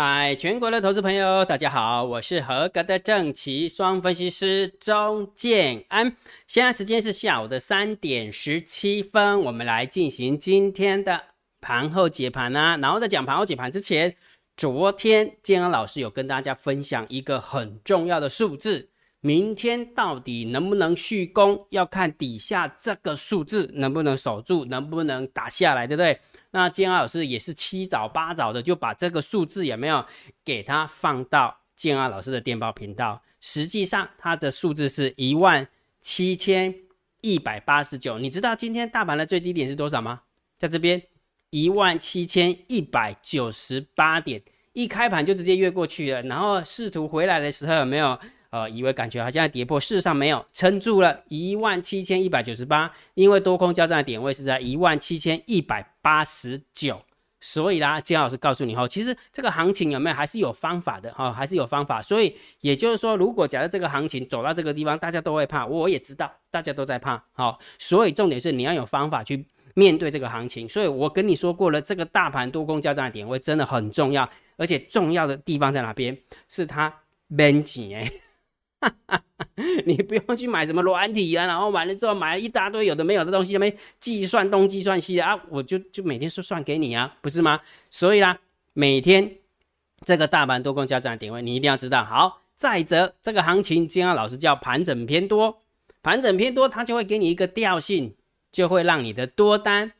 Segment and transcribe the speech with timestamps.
[0.00, 6.14] 嗨，全国的投资朋友，大家好，我是合格的正奇双分析师钟建安。
[6.46, 11.20] 现在时间是下午的三点十七分，我们来进行今天的
[11.60, 12.76] 盘后解盘啊。
[12.76, 14.14] 然后在讲盘后解盘之前，
[14.56, 18.90] 昨天建安老师有跟大家分享一个很重要的数字。
[19.20, 26.16] 明天到底能不能续攻，要看底下这个数字能不能守住，能不能打下来，对不对？
[26.52, 30.04] 那建安老师也是七早八早的就把这个数字有没有
[30.44, 33.20] 给他放到建安老师的电报频道？
[33.40, 35.66] 实际上，它的数字是一万
[36.00, 36.72] 七千
[37.20, 38.20] 一百八十九。
[38.20, 40.20] 你知道今天大盘的最低点是多少吗？
[40.58, 41.02] 在这边
[41.50, 44.40] 一万七千一百九十八点，
[44.74, 48.16] 一开盘就直接越过去了，然后试图回来的时候有没有？
[48.50, 57.02] 呃，以为感觉好像在跌破，事实上没有撑住了，一万七千一百九十八，因为多空交战的点位是在一万七千一百八十九，
[57.40, 76.16] 所以啦，金老师告诉你后，其实这个行情有没有还是有方法的哈，还是有方法，所以也就是说，如果假设这个行情走到这个地方，大家都会怕，我也知道大家都在怕，好，所以重点是你要有方法去面对这个行情，所以我跟你说过了，这个大盘多空交战的点位真的很重要，而且重要的地方在哪边？
[76.48, 76.92] 是它
[77.26, 78.10] 闷紧哎。
[78.80, 79.22] 哈哈，
[79.86, 87.60] 你不用去买什么软体啊，然后完了之后买了一大堆有的没有的东西，那边计算东计算西的啊，我就就每天说算给你啊，不是吗？
[87.90, 88.38] 所以啦，
[88.72, 89.36] 每天
[90.04, 92.04] 这个大盘多空交战的点位，你一定要知道。
[92.04, 95.58] 好，再者这个行情，金安老师叫盘整偏多，
[96.02, 98.14] 盘整偏多，它就会给你一个调性，
[98.52, 99.92] 就会让你的多单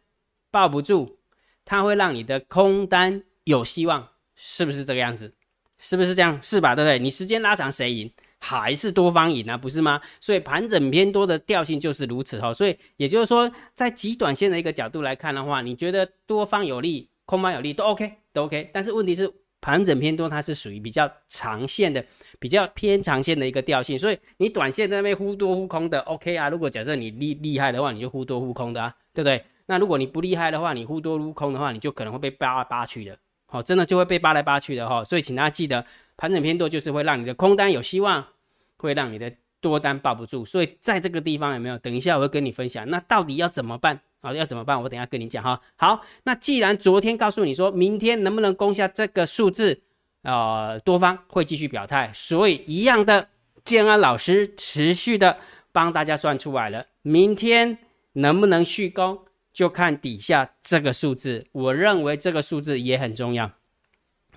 [0.53, 1.19] 抱不住，
[1.65, 5.35] 它会让你的空单有希望，是不是这个样子？
[5.81, 6.41] 是不是这样？
[6.43, 6.75] 是吧？
[6.75, 6.99] 对不对？
[6.99, 8.11] 你时间拉长，谁赢？
[8.41, 10.01] 还是多方赢啊，不是吗？
[10.21, 12.55] 所以盘整偏多的调性就是如此哈。
[12.55, 18.71] 所以也就是说，在极短线的一个角度来看的话，你觉得多方有利，空方有利都 OK，都 OK。
[18.73, 19.29] 但是问题是
[19.61, 22.05] 盘整偏多，它是属于比较长线的、
[22.39, 23.99] 比较偏长线的一个调性。
[23.99, 26.49] 所以你短线在那边忽多忽空的 OK 啊。
[26.49, 29.45] 如果假设你厉厉害的话，你就忽多忽空的啊，对不对？
[29.67, 33.19] 那如果你不厉害的话，你忽多忽空的话，你就可能会被扒来扒去的。
[33.51, 35.85] 好，真的就会被扒来扒去的哈，所以请大家记得，
[36.17, 38.25] 盘整偏多就是会让你的空单有希望，
[38.79, 39.31] 会让你的
[39.61, 40.45] 多单抱不住。
[40.45, 41.79] 所以在这个地方有没有？
[41.79, 44.01] 等一下我会跟你分享，那到底要怎么办？
[44.21, 44.83] 好，要怎么办？
[44.83, 45.61] 我等下跟你讲哈。
[45.77, 49.83] 好，那既然昨天告诉你说明天能不能攻下这个数字，
[50.23, 53.29] 呃，多方会继续表态，所以一样的，
[53.63, 55.39] 建安老师持续的
[55.71, 57.79] 帮大家算出来了，明天
[58.15, 59.21] 能不能续攻？
[59.53, 63.51] 就看底下这个数字，我认为这个数字也很重要。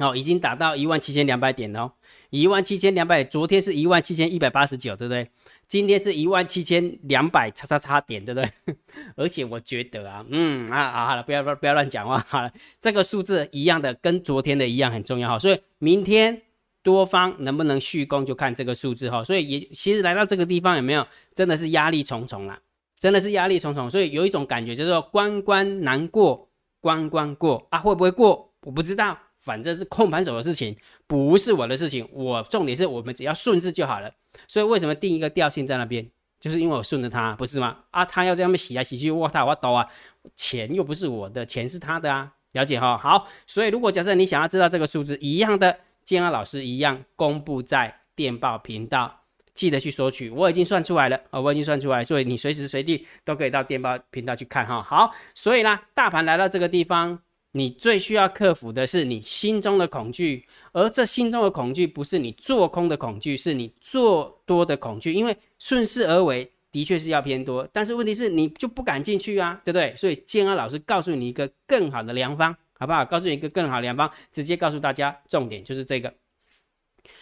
[0.01, 1.91] 哦，已经达到一万七千两百点哦，
[2.29, 5.29] 一万七千两百，昨天是一万七千一百八十九，对不对？
[5.67, 8.75] 今天是一万七千两百叉叉叉点，对不对？
[9.15, 15.39] 而且我觉得啊，嗯啊啊，好了，不要不要乱讲话，好了，这个数字一样的，跟昨天的一样很重要哈。
[15.39, 16.41] 所以明天
[16.83, 19.23] 多方能不能续攻，就看这个数字哈。
[19.23, 22.59] 所以也其实来到这个地方有没有，真的是压力重重啦。
[22.99, 26.47] 真的是压力重重，所以有一种感觉，就是说关关难过
[26.79, 30.75] 关关过啊，会不会过我不知道，反正是控盘手的事情，
[31.07, 32.07] 不是我的事情。
[32.13, 34.11] 我重点是我们只要顺势就好了。
[34.47, 36.07] 所以为什么定一个调性在那边，
[36.39, 37.79] 就是因为我顺着他，不是吗？
[37.91, 39.87] 啊，他要这样洗来洗去，我他我刀啊，
[40.35, 42.97] 钱又不是我的，钱是他的啊，了解哈？
[42.97, 49.17] 好，所以如果假设你想要知道这个数字一样的，建安老师一样公布在电报频道。
[49.53, 54.81] 记得去索取，我已经算出来了啊，我已经算出来，所以你随时随地都可以到电报频道去看哈。
[54.81, 57.19] 好，所以呢，大盘来到这个地方，
[57.53, 69.93] 你最需要克服的是你心中的恐惧，而这心中的恐惧不是你做空的恐惧，是你做多的恐惧，因为顺势而为的确是要偏多，但是问题是你就不敢进去啊，对不对？
[69.97, 73.03] 所以建安老师告诉你一个更好的良方，好不好？
[73.03, 76.13] 告诉你一个更好的良方，直接告诉大家，重点就是这个。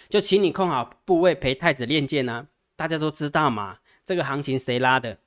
[0.09, 5.17] 就请你控好部位陪太子练剑呢，大家都知道嘛，这个行情谁拉的？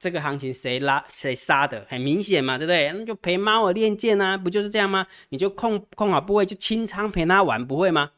[0.00, 1.86] 这个行情谁拉谁杀的？
[1.88, 2.90] 很明显嘛，对不对？
[2.92, 5.06] 那就陪猫儿练剑啊，不就是这样吗？
[5.28, 8.10] 你就控控好部位，就清仓陪他玩，不会吗？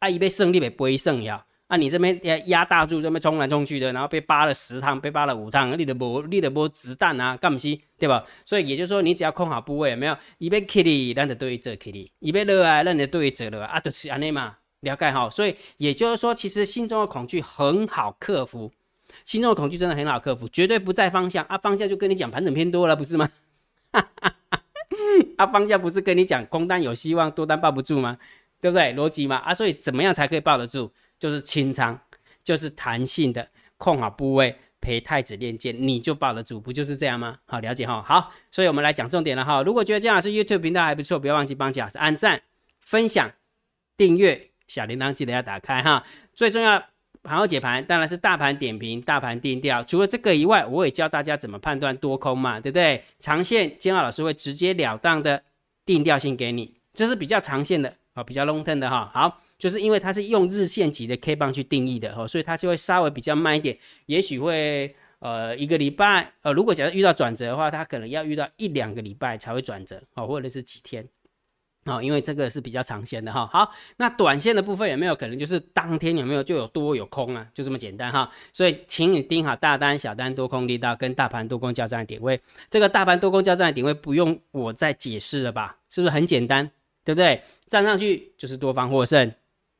[0.00, 1.44] 啊，一被胜利被不会胜呀？
[1.68, 8.24] 啊，你这边压压大柱这边冲来冲去的，然后被扒了十趟，被扒了五趟，你的波你的波子弹啊，干不西，对吧？
[8.44, 10.16] 所以也就是说，你只要控好部位，没有？
[10.38, 14.56] 一被 kitty，让的对折 kitty，一被热啊，让的对折了啊，就是安尼嘛。
[14.80, 18.72] 了解哈，所以也就是说，其实心中的恐惧很好克服，
[19.24, 23.28] 心中的恐惧真的很好克服，绝对不在方向啊，方向就跟你讲盘整偏多了，不是吗？
[25.36, 28.18] 啊，方向不是跟你讲空单有希望，多单抱不住吗？
[28.60, 28.92] 对不对？
[28.94, 30.90] 逻辑嘛啊，所以怎么样才可以抱得住？
[31.18, 31.98] 就是清仓，
[32.42, 37.38] 就是弹性的控好部位，陪太子练剑，你就抱得住，不就是这样吗？
[37.46, 38.02] 好，了解哈。
[38.02, 39.62] 好，所以我们来讲重点了哈。
[39.62, 42.42] 如果觉得姜老师 YouTube 频道还不错，不要忘记帮姜老师按赞、
[42.80, 43.30] 分享。
[43.96, 46.04] 订阅，小铃铛记得要打开哈。
[46.32, 46.84] 最重要
[47.22, 49.82] 盘后解盘当然是大盘点评、大盘定调。
[49.84, 53.02] 除了这个以外，我也教大家怎么判断多空嘛，对不对？
[53.18, 55.42] 长线，金浩老师会直截了当的
[55.84, 59.10] 定调性给你，这是比较长线的啊，比较 long term 的哈。
[59.12, 63.76] 好，就是因为它是用日线级的 K 棒去定义的哈，所以它就会稍微比较慢一点，
[64.06, 64.94] 也许会。
[65.20, 71.04] 呃，一个礼拜，呃，如果假设遇到转折的话，它可能要遇到一两个礼拜才会转折，哦，或者是几天，
[71.84, 73.46] 哦，因为这个是比较长线的哈。
[73.46, 77.46] 好，那短线的部分有没有可能就是当天有没有就有多有空啊？
[77.54, 78.30] 就这么简单哈。
[78.52, 82.40] 所以，请你盯好大单、小单、多空力道跟大盘多空交战的点位。
[82.68, 85.76] 这个大盘多空交战的点位不用我再解释了吧？
[85.88, 86.70] 是不是很简单？
[87.04, 87.42] 对不对？
[87.68, 89.32] 站上去就是多方获胜。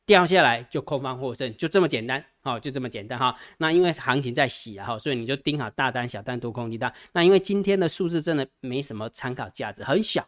[0.06, 3.36] 掉下来就空方获胜，就这么简单，好，就这么简单哈。
[3.58, 6.90] 那因为行情在洗啊，哈，所以你就盯好大单、小单、多空力道。
[7.12, 10.26] 那因为今天的数字真的没什么参考价值，很小，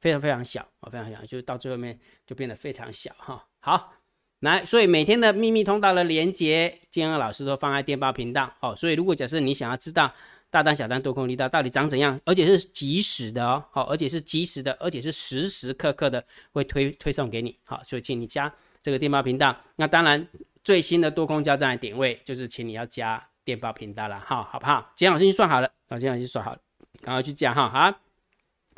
[0.00, 3.44] 非常非常小，哦，非常小，就是到最后面就变得非常小哈。
[3.60, 3.92] 好，
[4.40, 10.12] 来，所以每天的秘密通道的连接，金二老师都放在电报频道，哦，所以如果假设你想要知道
[10.50, 18.52] 大单、小单、多空力道到底长怎样，而且是及时的哦，好，而且是及时的，而且是时时刻刻的会推推送给你，好，所以请你加。
[18.80, 20.26] 这个电报频道，那当然
[20.62, 24.92] 最新的多空交战的点位，就是请你要加电报频道了，哈，好不好？
[24.94, 26.58] 今天老师已经算好了，啊，今天老师算好了，
[27.02, 28.07] 赶快去加哈，好。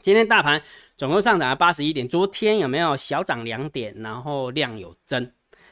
[0.03, 0.63] 今天大盘
[0.97, 5.31] 总共上涨了八十一点，昨天有没有小涨两点，然后量有增？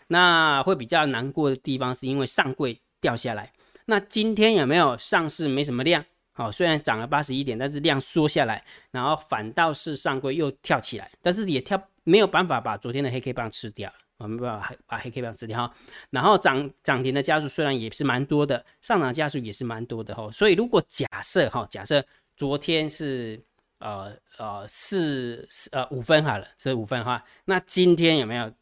[0.09, 3.53] 那会比较难过的地方是因为上柜掉下来。
[3.87, 6.05] 那今天有没有上市没什么量？
[6.33, 13.93] 好，虽然涨了八十一点，但是量缩下来，然后反倒是上柜又跳起来，但是也跳没有办法把昨天的黑 K 棒吃掉。
[14.19, 15.75] 我们把黑把黑 K 棒吃掉哈，
[16.11, 22.05] 然后涨涨停的家数虽然也是蛮多的，上涨家数也是蛮多的哈，所以如果假设哈，假设
[22.37, 23.41] 昨天是
[23.79, 28.53] 呃呃四呃五分好了，是五分哈，那今天有没有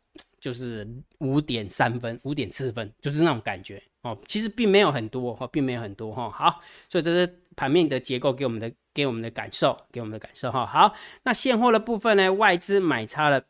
[0.40, 0.86] 就是
[1.18, 13.44] 五点三分、五点四分，就是那种感觉哦，其实并没有很多哈，并没有很多哈，好，所以这是盘面的结构给我们的给我们的感受，给我们的感受哈，好，那现货的部分呢，外资买差了。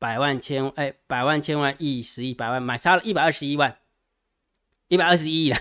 [0.00, 3.76] 百万千哎，百万千万亿十亿百万买差了一百二十一万，
[4.88, 5.58] 一百二十一亿了，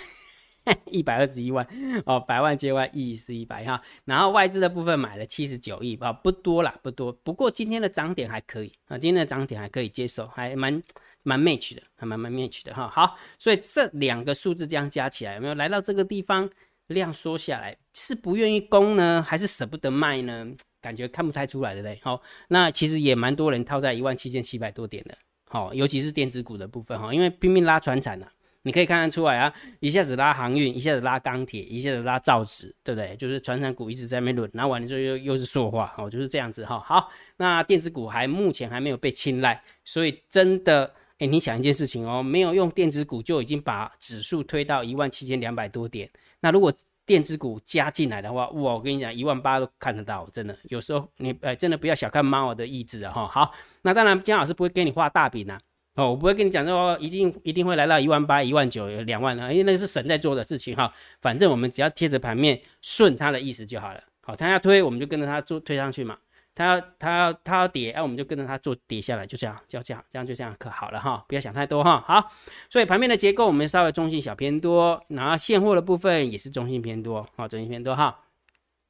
[0.85, 1.67] 一百二十一万
[2.05, 10.81] 哦，百万千万亿是一百哈，然后外资的部分买了七十九亿啊，不多啦，不多，不过今天的涨点还可以啊，今天的涨点还可以接受，还蛮
[11.23, 12.87] 蛮 match 的，还蛮蛮 match 的哈。
[12.87, 16.49] 好，所以这两个数字这样加起来，有没有来到这个地方
[16.87, 20.47] 量缩下来，是不愿意攻呢，还是舍不得卖呢？
[20.81, 28.25] 感觉看不太出来的嘞，好，那其实也蛮多人套在一万七千七百多点的，好，尤其是电子股的部分哈，因为拼命拉船产呐，
[28.63, 33.15] 你可以看得出来啊，一下子拉航运，一下子拉钢铁，一下子拉造纸，对不对？
[33.15, 36.79] 就是船产股一直在那边轮，然后完了之后又又是塑化，哦，就是这样子哈。
[36.79, 46.09] 好，那电子股还目前还没有被青睐，所以真的，哎，你想一件事情哦，没有用电子股就已经把指数推到一万七千两百多点，
[46.41, 46.73] 那如果
[47.05, 50.55] 电子股加进来的话，哇，我跟你讲，一万八都看得到，真的。
[50.65, 53.27] 有时候你呃，真的不要小看猫的意志啊，哈。
[53.27, 53.51] 好，
[53.81, 55.57] 那当然，姜老师不会给你画大饼呐，
[55.95, 60.93] 哦，我不会跟你讲说一定一定会来到一万八、一万九、两万了，因为那个是神在做的事情哈。
[61.21, 64.01] 反正我们只要贴着盘面顺他的意思就好了。
[64.21, 66.17] 好，他要推，我们就跟着他做推上去嘛。
[66.55, 72.03] 他要他要他要跌，哎，我们就跟着他做跌下来，就这样，就这样，这样就这样可好了哈，不要想太多哈。
[72.05, 72.31] 好，
[72.69, 78.19] 所以盘面的结构我们稍微中性小偏多，然后现货的部分也是中性偏多，好，中性偏多哈。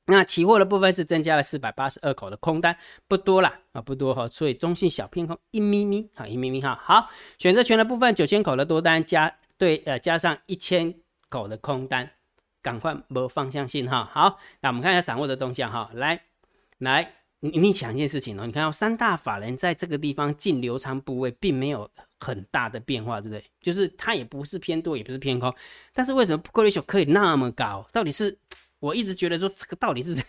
[0.09, 2.75] 那期货的部分是增加了四百八十二口的空单，
[3.07, 6.79] 不多啦，啊，不多哈，所以中性小偏空一咪咪，好，一咪咪哈。
[6.83, 10.93] 好，选择权的部分九千口的多单加对呃加上一千
[11.29, 12.09] 口的空单，
[12.61, 14.09] 赶快摸方向性哈。
[14.11, 16.21] 好，那我们看一下散户的动向哈，来
[16.79, 17.13] 来。
[17.41, 21.89] 你你想一件事情哦，你看到三大法人在这个地方净流仓部位并没有
[22.19, 23.41] 很大的变化，对不对？
[23.61, 25.55] 就是它也不是偏多，也不是偏空，
[25.93, 27.87] 但是为什么破利率可以那么高？
[27.93, 28.37] 到底是
[28.79, 30.23] 我一直觉得说这个到底是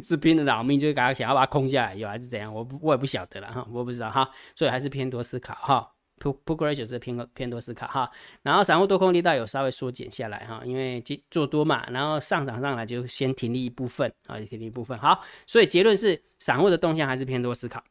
[0.02, 2.52] 是拼了老命，就是赶快想要把它空下来，有还是怎样？
[2.52, 5.90] 我不我也不晓得了哈，我不知道哈，所以还是偏多思考哈。
[6.20, 8.08] Put put ratio 是偏偏多思考哈，
[8.42, 17.82] 然后散户多空力道有稍微缩减下来哈，因为做多嘛，然后上涨上来就先停利一部分啊，停利一部分好，所以结论是散户的动向还是偏多思考，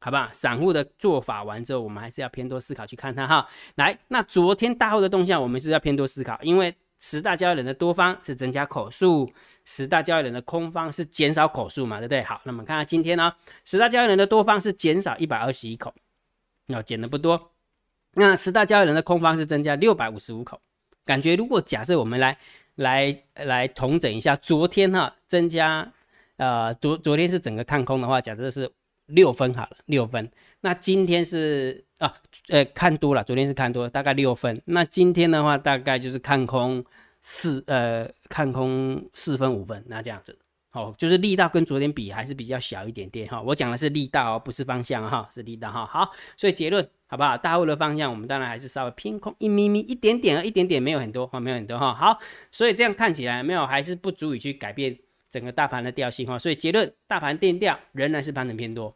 [0.00, 0.30] 好吧？
[0.32, 3.46] 散户的做法完之后，我们还是要偏多思考去看它哈。
[3.74, 9.30] 来，那昨天大户的动向，我们是要偏多思考，因为十大交易人的多方是增加口数，
[9.64, 12.22] 十大交易人的空方是减少口数嘛，对不对？
[12.22, 13.32] 好，那么看看今天呢，
[13.64, 15.94] 十大交易人的多方是减少一百二十一口，
[16.66, 17.52] 那减的不多。
[18.14, 20.60] 那十大交易人的空方是增加六百五十五口，
[21.04, 22.38] 感觉如果假设我们来
[22.76, 25.92] 来来统整一下，昨天哈增加，
[26.38, 28.72] 呃昨昨天是整个看空的话，假设是
[29.04, 30.30] 六分好了，六分。
[30.60, 32.14] 那今天是啊，
[32.48, 34.60] 呃，看多了，昨天是看多，大概六分。
[34.66, 36.84] 那今天的话，大概就是看空
[37.22, 40.38] 四，呃，看空四分五分，那这样子。
[40.72, 43.40] 哦，就是力道跟昨天比还是比较小一点点哈。
[43.40, 45.86] 我讲的是力道哦，不是方向哈，是力道哈。
[45.86, 47.34] 好，所以结论好不好？
[47.34, 51.94] 大户的方向我们当然还是稍微偏空一咪咪一点点啊，一点点没有很多哈，没有很多哈。
[51.94, 52.18] 好，
[52.50, 54.94] 所以这样看起来没有，还是不足以去改变
[55.30, 56.38] 整个大盘的调性哈。
[56.38, 58.94] 所以结论，大盘定调仍然是盘整偏多，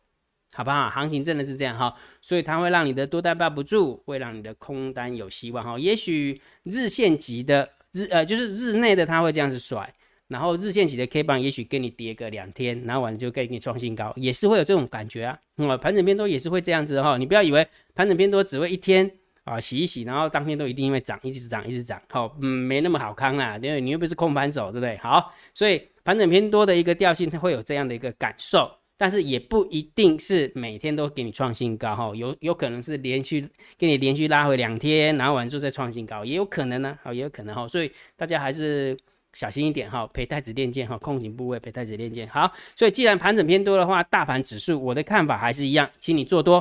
[0.54, 0.88] 好不好？
[0.90, 5.78] 行情真的是这样哈，所以它会让你的多单抱不住，会让你的空单有希望哈。
[5.78, 9.92] 也许日线级的日呃，就是日内的它会这样子甩。
[10.28, 15.37] 然后日线级的 K 棒也许跟你跌个两天，然后完就给你创新高，也是会有这种感觉啊。
[15.57, 17.66] 嗯，盘整偏多也是会这样子哈，你不要以为
[17.97, 19.11] 盘整偏多只会一天
[19.42, 24.97] 啊洗一洗，然后当天都一定会涨，一直涨一直涨，好，嗯，没那么好康啦，因为你又不是空盘手，对不对？
[24.99, 38.95] 好，所以盘整偏多的一个调性，它会有这样的一个感受，但是也不一定是每天都给你创新高哈，有有可能是连续给你连续拉回两天，然后完之后再创新高，也有可能呢，好，也有可能哈，所以大家还是。
[39.33, 42.28] 小心一点哈，陪太子练剑哈，空警部位陪太子练剑。
[42.28, 46.61] 好，所以既然盘整偏多的话，大盘指数我的看法还是一样，请你做多，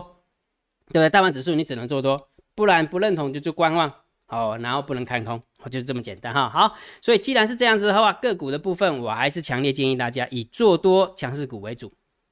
[0.89, 1.10] 对不对？
[1.10, 3.91] 大盘指数你只能做多，不然不认同就做观望
[4.27, 5.41] 哦，然后不能看空，
[5.72, 6.48] 就这么简单哈。
[6.48, 11.91] 好，所以既然是这样子的话，个股的部分我还是强烈建议大家以做多强势股为主，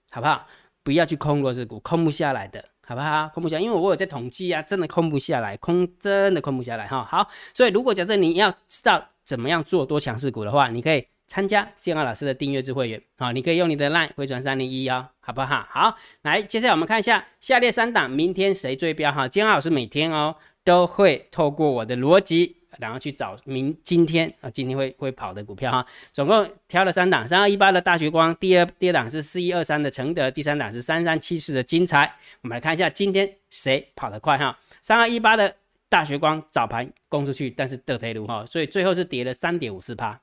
[0.09, 0.47] 好不好？
[0.83, 3.29] 不要去空弱势股，空不下来的，好不好？
[3.33, 7.03] 空不下，因为我有在统计啊，真的空不下来，空真的空不下来哈。
[7.03, 9.09] 好，所以如果假设你要知道。
[9.27, 15.67] 怎么样做多强势股的话，你可以参加建浩老师的订阅制会员啊，你可以用你的 line 回转三零一哦，好不好？
[15.69, 19.27] 好，来，接下来我们看一下下列三档明天谁追标哈？
[19.27, 32.15] 建浩老师每天哦都会透过我的逻辑，然后去找明今天啊今天会会跑的股票哈，总共挑了三档，三二一八的大学光，第二第二档是四一二三的承德，第三档是三三七四的金财。
[32.41, 34.57] 我们来看一下今天谁跑得快哈？
[34.81, 35.55] 三二一八的。
[35.89, 40.19] 大学光早盘攻出去，但是得退路哈，所以最后是跌了三点五四趴。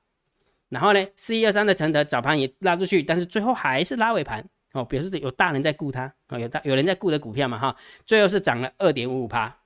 [0.69, 9.57] 然后呢，四一二三的承德早盘也拉出去，但是最后还是拉尾盘哦，表示有大人在顾它哦，有大有人在顾的股票嘛哈，最后是涨了二点五五趴。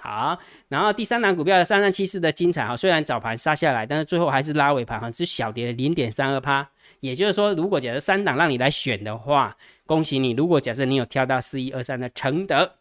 [0.00, 0.38] 好，
[0.68, 6.68] 然后第三档股票的三三七四的精彩哈，虽然早盘杀下来，但是最后还是拉尾盘哈，只小跌了零点三二趴。
[7.00, 10.32] 也就是说，如果假设三档让你来选的话，恭喜你。
[10.32, 12.72] 如果假设你有挑到四一二三的承德。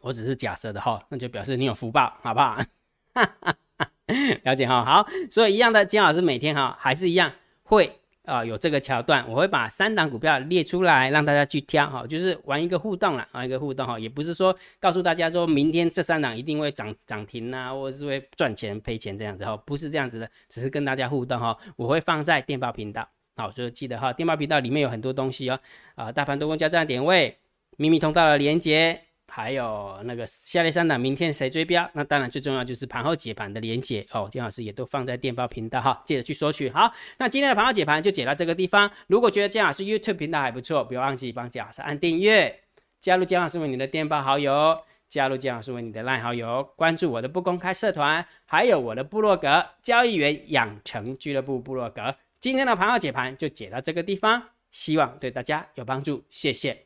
[0.00, 2.60] 我只是假设的哈，那就表示你有福报，好不好？
[4.44, 7.32] 了解哈，好，所以一样的，金老师每天哈还是一样
[7.64, 25.58] 会啊有这个桥段，我会把三档股票列出来让大家去挑哈，就是玩一个互动了，玩一个互动哈，也不是说告诉大家说明天这三档一定会涨涨停啊，或者是会赚钱赔钱这样子哈，不是这样子的，只是跟大家互动哈，我会放在电报频道，好，所以记得哈，电报频道里面有很多东西哦，
[25.94, 27.38] 啊，大盘多空交战点位，
[27.78, 29.05] 秘密通道的连接。
[29.36, 31.86] 还有那个下列三档，明天谁追标？
[31.92, 34.26] 那当然最重要就是盘后解盘的连接哦。
[34.32, 36.70] 丁老师也都放在电报频道哈，记得去索取。
[36.70, 38.90] 好，那今天的盘后解盘就解到这个地方。
[39.08, 42.60] 如果觉得姜老师 YouTube 频道还不错，不要忘记帮姜老师按订阅，
[42.98, 52.16] 加入姜老师为你的电报好友，加入姜老师为你的赖好友，关注我的不公开社团，还有我的部落格交易员养成俱乐部部落格。
[52.40, 56.85] 今天的盘后解盘就解到这个地方，希望对大家有帮助，谢谢。